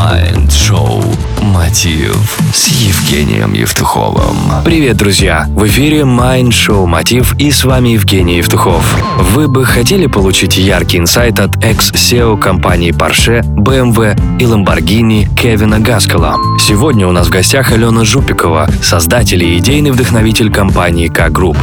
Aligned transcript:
Mind-шоу 0.00 1.04
«Мотив» 1.42 2.38
с 2.54 2.68
Евгением 2.68 3.52
Евтуховым. 3.52 4.34
Привет, 4.64 4.96
друзья! 4.96 5.46
В 5.50 5.66
эфире 5.66 6.06
Mind-шоу 6.06 6.86
«Мотив» 6.86 7.34
и 7.38 7.50
с 7.50 7.64
вами 7.64 7.90
Евгений 7.90 8.38
Евтухов. 8.38 8.96
Вы 9.18 9.46
бы 9.46 9.66
хотели 9.66 10.06
получить 10.06 10.56
яркий 10.56 10.96
инсайт 10.96 11.38
от 11.38 11.62
экс- 11.62 12.05
CEO 12.05 12.38
компании 12.38 12.92
Porsche, 12.92 13.42
BMW 13.42 14.18
и 14.40 14.44
Lamborghini 14.44 15.28
Кевина 15.36 15.80
Гаскала. 15.80 16.36
Сегодня 16.58 17.06
у 17.06 17.12
нас 17.12 17.26
в 17.26 17.30
гостях 17.30 17.70
Алена 17.70 18.02
Жупикова, 18.02 18.70
создатель 18.82 19.44
и 19.44 19.58
идейный 19.58 19.90
вдохновитель 19.90 20.50
компании 20.50 21.08
К-Групп. 21.08 21.58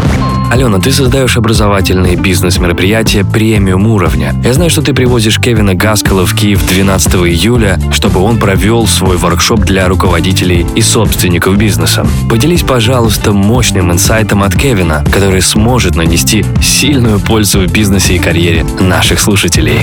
Алена, 0.49 0.79
ты 0.79 0.93
создаешь 0.93 1.35
образовательные 1.35 2.15
бизнес-мероприятия 2.15 3.25
премиум 3.25 3.85
уровня. 3.87 4.33
Я 4.45 4.53
знаю, 4.53 4.69
что 4.69 4.81
ты 4.81 4.93
привозишь 4.93 5.39
Кевина 5.41 5.75
Гаскала 5.75 6.25
в 6.25 6.33
Киев 6.33 6.65
12 6.65 7.15
июля, 7.15 7.77
чтобы 7.91 8.21
он 8.21 8.37
провел 8.37 8.87
свой 8.87 9.17
воркшоп 9.17 9.59
для 9.65 9.89
руководителей 9.89 10.65
и 10.73 10.81
собственников 10.81 11.57
бизнеса. 11.57 12.07
Поделись, 12.29 12.61
пожалуйста, 12.61 13.33
мощным 13.33 13.91
инсайтом 13.91 14.41
от 14.41 14.55
Кевина, 14.55 15.03
который 15.11 15.41
сможет 15.41 15.95
нанести 15.95 16.45
сильную 16.61 17.19
пользу 17.19 17.59
в 17.59 17.71
бизнесе 17.71 18.15
и 18.15 18.19
карьере 18.19 18.65
наших 18.79 19.19
слушателей. 19.19 19.81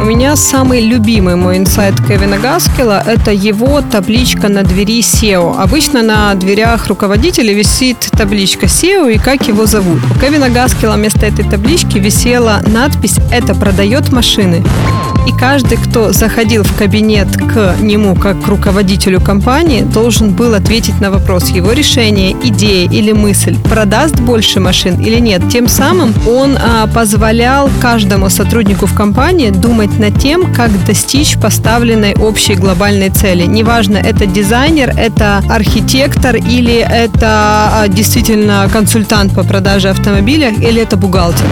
У 0.00 0.04
меня 0.04 0.36
самый 0.36 0.80
любимый 0.80 1.34
мой 1.34 1.58
инсайт 1.58 1.96
Кевина 2.06 2.38
Гаскела– 2.38 3.02
это 3.06 3.32
его 3.32 3.82
табличка 3.82 4.48
на 4.48 4.62
двери 4.62 5.00
SEO. 5.00 5.60
Обычно 5.60 6.02
на 6.02 6.32
дверях 6.34 6.86
руководителя 6.86 7.52
висит 7.52 7.98
табличка 8.12 8.66
SEO 8.66 9.12
и 9.12 9.18
как 9.18 9.48
его 9.48 9.66
зовут. 9.66 9.97
У 10.14 10.18
Кевина 10.18 10.48
Гаскела 10.48 10.94
вместо 10.94 11.26
этой 11.26 11.48
таблички 11.48 11.98
висела 11.98 12.60
надпись 12.66 13.18
«Это 13.30 13.54
продает 13.54 14.12
машины». 14.12 14.64
И 15.28 15.30
каждый, 15.30 15.76
кто 15.76 16.10
заходил 16.10 16.62
в 16.62 16.74
кабинет 16.74 17.28
к 17.36 17.76
нему 17.82 18.16
как 18.16 18.42
к 18.42 18.48
руководителю 18.48 19.20
компании, 19.20 19.82
должен 19.82 20.30
был 20.30 20.54
ответить 20.54 21.02
на 21.02 21.10
вопрос 21.10 21.50
его 21.50 21.72
решения, 21.72 22.32
идея 22.32 22.88
или 22.88 23.12
мысль, 23.12 23.54
продаст 23.68 24.18
больше 24.20 24.58
машин 24.58 24.98
или 24.98 25.20
нет. 25.20 25.42
Тем 25.50 25.68
самым 25.68 26.14
он 26.26 26.56
а, 26.56 26.86
позволял 26.86 27.68
каждому 27.82 28.30
сотруднику 28.30 28.86
в 28.86 28.94
компании 28.94 29.50
думать 29.50 29.98
над 29.98 30.18
тем, 30.18 30.50
как 30.54 30.70
достичь 30.86 31.36
поставленной 31.36 32.14
общей 32.14 32.54
глобальной 32.54 33.10
цели. 33.10 33.44
Неважно, 33.44 33.98
это 33.98 34.24
дизайнер, 34.24 34.94
это 34.96 35.42
архитектор 35.50 36.36
или 36.36 36.76
это 36.76 37.26
а, 37.26 37.84
действительно 37.86 38.66
консультант 38.72 39.34
по 39.34 39.44
продаже 39.44 39.90
автомобиля 39.90 40.48
или 40.48 40.80
это 40.80 40.96
бухгалтер. 40.96 41.44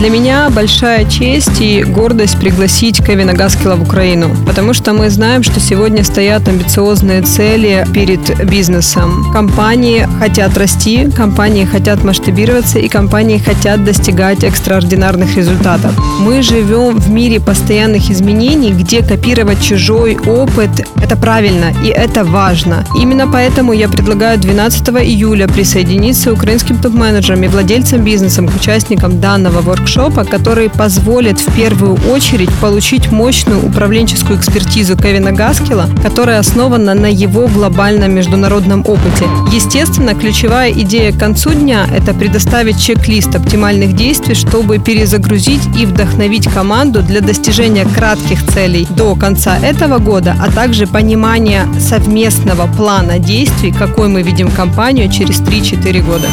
Для 0.00 0.08
меня 0.08 0.48
большая 0.48 1.04
честь 1.04 1.60
и 1.60 1.84
гордость 1.84 2.40
пригласить 2.40 2.99
Кевина 3.00 3.34
Гаскила 3.34 3.76
в 3.76 3.82
Украину, 3.82 4.30
потому 4.46 4.74
что 4.74 4.92
мы 4.92 5.10
знаем, 5.10 5.42
что 5.42 5.60
сегодня 5.60 6.04
стоят 6.04 6.48
амбициозные 6.48 7.22
цели 7.22 7.86
перед 7.92 8.20
бизнесом. 8.46 9.32
Компании 9.32 10.06
хотят 10.18 10.56
расти, 10.58 11.10
компании 11.10 11.64
хотят 11.64 12.04
масштабироваться 12.04 12.78
и 12.78 12.88
компании 12.88 13.38
хотят 13.38 13.84
достигать 13.84 14.44
экстраординарных 14.44 15.36
результатов. 15.36 15.92
Мы 16.20 16.42
живем 16.42 16.98
в 16.98 17.10
мире 17.10 17.40
постоянных 17.40 18.10
изменений, 18.10 18.72
где 18.72 19.02
копировать 19.02 19.62
чужой 19.62 20.16
опыт– 20.26 20.70
это 21.02 21.16
правильно 21.16 21.72
и 21.84 21.88
это 21.88 22.24
важно. 22.24 22.84
Именно 22.94 23.26
поэтому 23.26 23.72
я 23.72 23.88
предлагаю 23.88 24.38
12 24.38 24.88
июля 24.88 25.48
присоединиться 25.48 26.32
украинским 26.32 26.76
топ-менеджерам 26.76 27.42
и 27.42 27.48
владельцам 27.48 28.04
бизнеса 28.04 28.42
к 28.42 28.54
участникам 28.54 29.20
данного 29.20 29.60
воркшопа, 29.60 30.24
который 30.24 30.68
позволит 30.68 31.40
в 31.40 31.54
первую 31.56 31.98
очередь 32.12 32.50
получить 32.60 32.89
мощную 33.12 33.64
управленческую 33.64 34.38
экспертизу 34.38 34.96
Кевина 34.96 35.32
Гаскила, 35.32 35.88
которая 36.02 36.40
основана 36.40 36.94
на 36.94 37.06
его 37.06 37.46
глобальном 37.46 38.12
международном 38.12 38.80
опыте. 38.80 39.26
Естественно, 39.52 40.14
ключевая 40.14 40.72
идея 40.72 41.12
к 41.12 41.18
концу 41.18 41.54
дня– 41.54 41.86
это 41.96 42.12
предоставить 42.12 42.82
чек-лист 42.82 43.34
оптимальных 43.34 43.94
действий, 43.94 44.34
чтобы 44.34 44.78
перезагрузить 44.78 45.62
и 45.78 45.86
вдохновить 45.86 46.48
команду 46.48 47.02
для 47.02 47.20
достижения 47.20 47.86
кратких 47.94 48.44
целей 48.48 48.86
до 48.90 49.14
конца 49.14 49.56
этого 49.58 49.98
года, 49.98 50.34
а 50.40 50.50
также 50.50 50.86
понимания 50.86 51.68
совместного 51.78 52.66
плана 52.66 53.18
действий, 53.20 53.72
какой 53.72 54.08
мы 54.08 54.22
видим 54.22 54.50
компанию 54.50 55.08
через 55.08 55.40
3-4 55.40 56.02
года. 56.02 56.26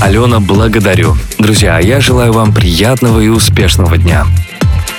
Алена, 0.00 0.40
благодарю. 0.40 1.16
Друзья, 1.38 1.80
я 1.80 2.00
желаю 2.00 2.32
вам 2.32 2.52
приятного 2.52 3.22
і 3.22 3.30
успішного 3.30 3.96
дня. 3.96 4.26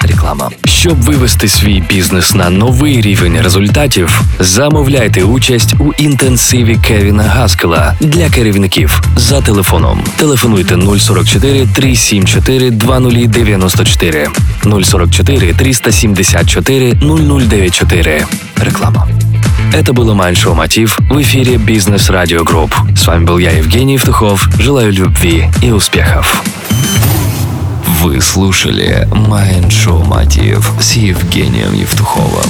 Реклама. 0.05 0.51
Щоб 0.65 1.03
вивести 1.03 1.49
свій 1.49 1.83
бізнес 1.89 2.35
на 2.35 2.51
новий 2.51 3.01
рівень 3.01 3.41
результатів, 3.43 4.21
замовляйте 4.39 5.23
участь 5.23 5.75
у 5.79 5.93
інтенсиві 5.93 6.79
Кевіна 6.87 7.23
Гаскела 7.23 7.95
для 8.01 8.29
керівників 8.31 9.03
за 9.17 9.41
телефоном. 9.41 10.05
Телефонуйте 10.17 10.79
044 10.99 11.67
374 11.75 12.71
2094 12.71 14.29
044 14.83 15.53
374 15.53 16.93
0094. 16.93 18.27
Реклама. 18.57 19.09
Это 19.73 19.93
было 19.93 20.15
Майншоу 20.15 20.55
Мотив 20.55 20.99
в 21.09 21.23
эфире 21.23 21.57
Бизнес 21.57 22.11
Радио 22.11 22.45
Групп. 22.45 22.75
С 22.97 23.07
вами 23.07 23.25
был 23.25 23.39
я, 23.39 23.53
Евгений 23.53 23.95
Евтухов. 23.95 24.49
Желаю 24.59 24.93
любви 24.93 25.49
и 25.63 25.71
успехов. 25.71 26.43
Вы 28.06 28.22
слушали 28.22 29.08
Майншоу 29.12 30.04
Мотив 30.04 30.72
с 30.80 30.94
Евгением 30.94 31.74
Евтуховым. 31.74 32.46